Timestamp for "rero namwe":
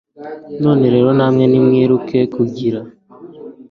0.93-1.43